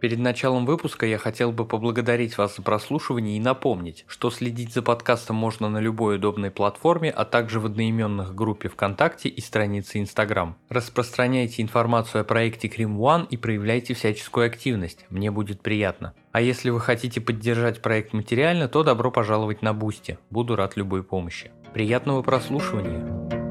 [0.00, 4.80] Перед началом выпуска я хотел бы поблагодарить вас за прослушивание и напомнить, что следить за
[4.80, 10.56] подкастом можно на любой удобной платформе, а также в одноименных группе ВКонтакте и странице Инстаграм.
[10.68, 16.14] Распространяйте информацию о проекте Crime One и проявляйте всяческую активность, мне будет приятно.
[16.30, 21.02] А если вы хотите поддержать проект материально, то добро пожаловать на Boosty, буду рад любой
[21.02, 21.50] помощи.
[21.74, 23.47] Приятного прослушивания!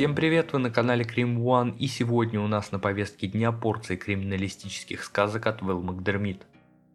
[0.00, 3.96] Всем привет, вы на канале Крим One и сегодня у нас на повестке дня порции
[3.96, 6.46] криминалистических сказок от Вэл Макдермит.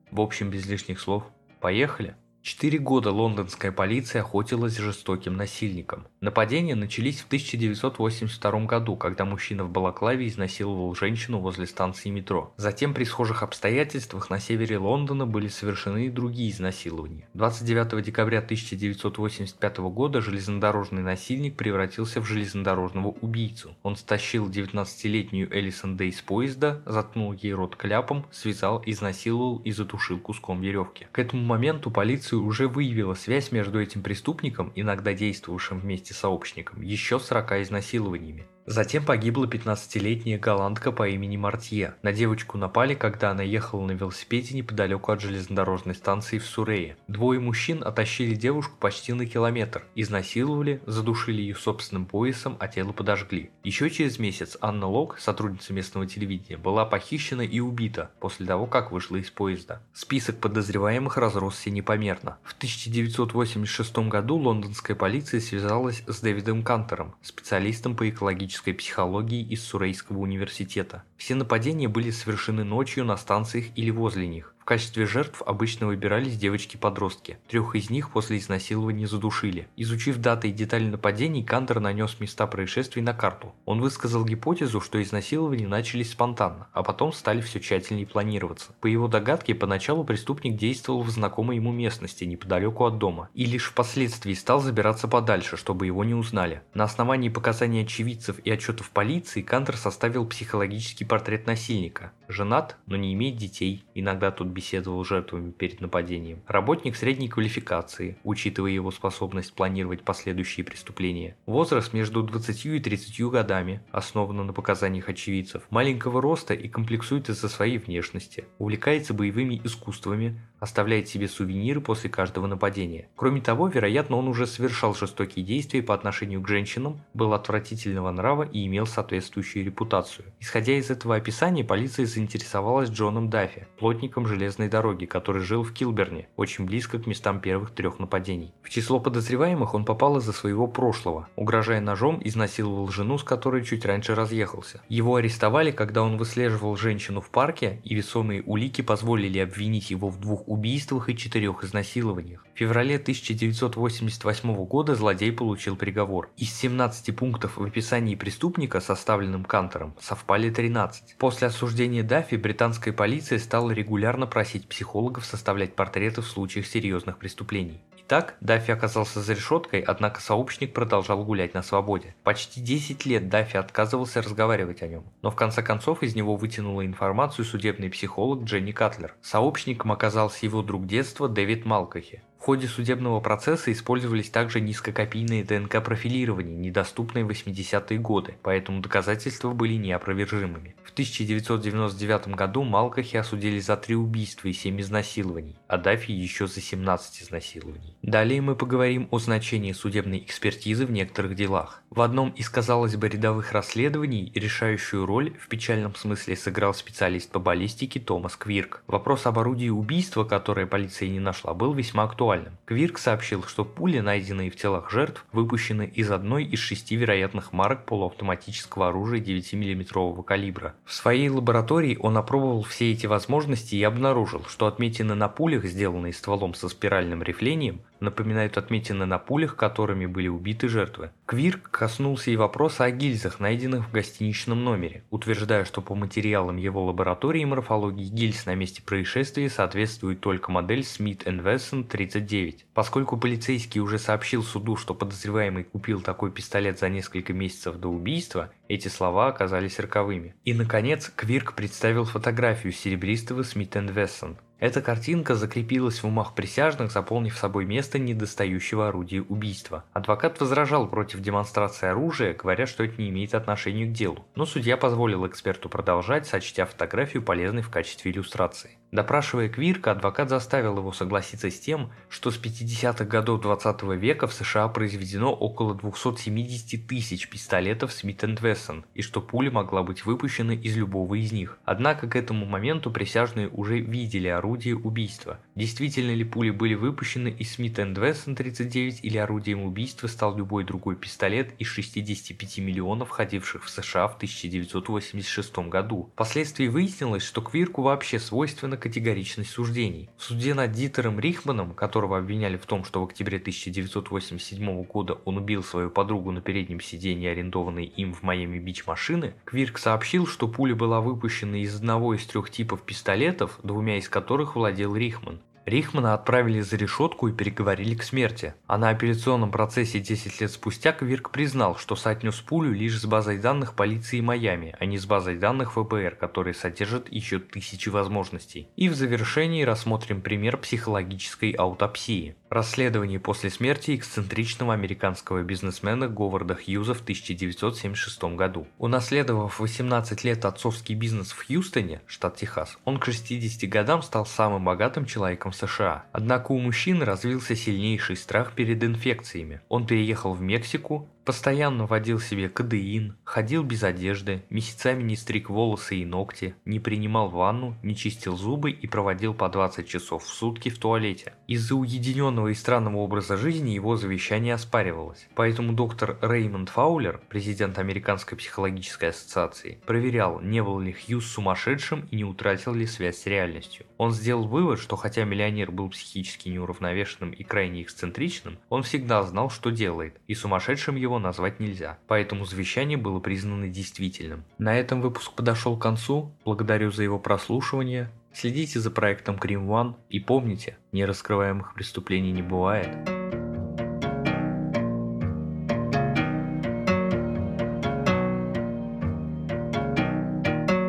[0.09, 1.23] В общем, без лишних слов,
[1.61, 2.15] поехали!
[2.45, 6.05] Четыре года лондонская полиция охотилась жестоким насильником.
[6.21, 12.53] Нападения начались в 1982 году, когда мужчина в Балаклаве изнасиловал женщину возле станции метро.
[12.57, 17.27] Затем при схожих обстоятельствах на севере Лондона были совершены и другие изнасилования.
[17.33, 23.75] 29 декабря 1985 года железнодорожный насильник превратился в железнодорожного убийцу.
[23.81, 30.19] Он стащил 19-летнюю Элисон Дэй с поезда, заткнул ей рот кляпом, связал, изнасиловал и затушил
[30.19, 31.07] куском веревки.
[31.11, 36.17] К этому моменту полицию полицию уже выявила связь между этим преступником, иногда действовавшим вместе с
[36.17, 38.45] сообщником, еще 40 изнасилованиями.
[38.67, 41.93] Затем погибла 15-летняя голландка по имени Мартье.
[42.01, 46.97] На девочку напали, когда она ехала на велосипеде неподалеку от железнодорожной станции в Сурее.
[47.07, 53.51] Двое мужчин оттащили девушку почти на километр, изнасиловали, задушили ее собственным поясом, а тело подожгли.
[53.63, 58.91] Еще через месяц Анна Лок, сотрудница местного телевидения, была похищена и убита после того, как
[58.91, 59.83] вышла из поезда.
[59.93, 62.39] Список подозреваемых разросся непомерно.
[62.43, 69.63] В 1986 году лондонская полиция связалась с Дэвидом Кантером, специалистом по экологическому клинической психологии из
[69.63, 71.03] Сурейского университета.
[71.17, 74.54] Все нападения были совершены ночью на станциях или возле них.
[74.65, 77.37] В качестве жертв обычно выбирались девочки-подростки.
[77.47, 79.67] Трех из них после изнасилования задушили.
[79.77, 83.53] Изучив даты и детали нападений, Кандер нанес места происшествий на карту.
[83.65, 88.73] Он высказал гипотезу, что изнасилования начались спонтанно, а потом стали все тщательнее планироваться.
[88.81, 93.65] По его догадке, поначалу преступник действовал в знакомой ему местности, неподалеку от дома, и лишь
[93.65, 96.63] впоследствии стал забираться подальше, чтобы его не узнали.
[96.73, 102.13] На основании показаний очевидцев и отчетов полиции Кандер составил психологический портрет насильника.
[102.27, 106.41] Женат, но не имеет детей, иногда тут беседовал с жертвами перед нападением.
[106.47, 111.35] Работник средней квалификации, учитывая его способность планировать последующие преступления.
[111.45, 115.63] Возраст между 20 и 30 годами, основан на показаниях очевидцев.
[115.69, 118.45] Маленького роста и комплексует из-за своей внешности.
[118.57, 123.09] Увлекается боевыми искусствами, оставляет себе сувениры после каждого нападения.
[123.15, 128.43] Кроме того, вероятно, он уже совершал жестокие действия по отношению к женщинам, был отвратительного нрава
[128.43, 130.25] и имел соответствующую репутацию.
[130.39, 135.73] Исходя из этого описания, полиция заинтересовалась Джоном Даффи, плотником железной железной дороги, который жил в
[135.73, 138.53] Килберне, очень близко к местам первых трех нападений.
[138.61, 141.27] В число подозреваемых он попал из-за своего прошлого.
[141.35, 144.81] Угрожая ножом, изнасиловал жену, с которой чуть раньше разъехался.
[144.87, 150.19] Его арестовали, когда он выслеживал женщину в парке, и весомые улики позволили обвинить его в
[150.19, 152.45] двух убийствах и четырех изнасилованиях.
[152.53, 156.29] В феврале 1988 года злодей получил приговор.
[156.37, 161.15] Из 17 пунктов в описании преступника, составленным Кантором, совпали 13.
[161.17, 167.79] После осуждения Даффи британская полиция стала регулярно просить психологов составлять портреты в случаях серьезных преступлений.
[167.99, 172.13] Итак, Даффи оказался за решеткой, однако сообщник продолжал гулять на свободе.
[172.25, 176.85] Почти 10 лет Даффи отказывался разговаривать о нем, но в конце концов из него вытянула
[176.85, 179.15] информацию судебный психолог Дженни Катлер.
[179.21, 182.21] Сообщником оказался его друг детства Дэвид Малкохи.
[182.45, 190.75] Ходе судебного процесса использовались также низкокопийные ДНК-профилирования, недоступные в 80-е годы, поэтому доказательства были неопровержимыми.
[190.83, 196.61] В 1999 году Малкахи осудили за три убийства и семь изнасилований, а Даффи еще за
[196.61, 197.97] 17 изнасилований.
[198.03, 201.81] Далее мы поговорим о значении судебной экспертизы в некоторых делах.
[201.95, 207.39] В одном из, казалось бы, рядовых расследований решающую роль в печальном смысле сыграл специалист по
[207.39, 208.83] баллистике Томас Квирк.
[208.85, 212.57] Вопрос об орудии убийства, которое полиция не нашла, был весьма актуальным.
[212.65, 217.85] Квирк сообщил, что пули, найденные в телах жертв, выпущены из одной из шести вероятных марок
[217.85, 220.75] полуавтоматического оружия 9-мм калибра.
[220.83, 226.11] В своей лаборатории он опробовал все эти возможности и обнаружил, что отметины на пулях, сделанные
[226.11, 231.11] стволом со спиральным рифлением, напоминают отметины на пулях, которыми были убиты жертвы.
[231.25, 236.85] Квирк коснулся и вопроса о гильзах, найденных в гостиничном номере, утверждая, что по материалам его
[236.85, 242.65] лаборатории морфологии гильз на месте происшествия соответствует только модель Smith Wesson 39.
[242.73, 248.51] Поскольку полицейский уже сообщил суду, что подозреваемый купил такой пистолет за несколько месяцев до убийства,
[248.67, 250.35] эти слова оказались роковыми.
[250.43, 254.37] И, наконец, Квирк представил фотографию серебристого Smith Wesson.
[254.59, 259.83] Эта картинка закрепилась в умах присяжных, заполнив собой место недостающего орудия убийства.
[259.91, 264.25] Адвокат возражал против демонстрации оружия, говоря, что это не имеет отношения к делу.
[264.35, 268.77] Но судья позволил эксперту продолжать, сочтя фотографию полезной в качестве иллюстрации.
[268.91, 274.27] Допрашивая Квирка, адвокат заставил его согласиться с тем, что с 50-х годов 20 -го века
[274.27, 280.53] в США произведено около 270 тысяч пистолетов Смит Вессон, и что пуля могла быть выпущена
[280.53, 281.57] из любого из них.
[281.65, 285.39] Однако к этому моменту присяжные уже видели орудие убийства.
[285.55, 290.95] Действительно ли пули были выпущены из Смит Вессон 39 или орудием убийства стал любой другой
[290.95, 296.09] пистолет из 65 миллионов ходивших в США в 1986 году.
[296.13, 300.09] Впоследствии выяснилось, что Квирку вообще свойственно категоричность суждений.
[300.17, 305.37] В суде над Дитером Рихманом, которого обвиняли в том, что в октябре 1987 года он
[305.37, 310.75] убил свою подругу на переднем сиденье арендованной им в Майами-Бич машины, Квирк сообщил, что пуля
[310.75, 315.39] была выпущена из одного из трех типов пистолетов, двумя из которых владел Рихман.
[315.65, 320.91] Рихмана отправили за решетку и переговорили к смерти, а на апелляционном процессе 10 лет спустя
[320.91, 325.37] Квирк признал, что соотнес пулю лишь с базой данных полиции Майами, а не с базой
[325.37, 328.69] данных ФБР, которые содержат еще тысячи возможностей.
[328.75, 332.35] И в завершении рассмотрим пример психологической аутопсии.
[332.55, 338.65] Расследование после смерти эксцентричного американского бизнесмена Говарда Хьюза в 1976 году.
[338.77, 344.63] Унаследовав 18 лет отцовский бизнес в Хьюстоне, штат Техас, он к 60 годам стал самым
[344.63, 346.05] богатым человеком США.
[346.13, 349.59] Однако у мужчины развился сильнейший страх перед инфекциями.
[349.67, 355.95] Он переехал в Мексику, Постоянно водил себе кадеин, ходил без одежды, месяцами не стриг волосы
[355.95, 360.69] и ногти, не принимал ванну, не чистил зубы и проводил по 20 часов в сутки
[360.69, 361.33] в туалете.
[361.47, 365.27] Из-за уединенного и странного образа жизни его завещание оспаривалось.
[365.33, 372.17] Поэтому доктор Реймонд Фаулер, президент Американской психологической ассоциации, проверял, не был ли Хьюз сумасшедшим и
[372.17, 373.87] не утратил ли связь с реальностью.
[373.97, 379.49] Он сделал вывод, что хотя миллионер был психически неуравновешенным и крайне эксцентричным, он всегда знал,
[379.49, 384.43] что делает, и сумасшедшим его назвать нельзя, поэтому завещание было признано действительным.
[384.57, 389.95] На этом выпуск подошел к концу, благодарю за его прослушивание, следите за проектом Крим One
[390.09, 393.24] и помните, нераскрываемых преступлений не бывает.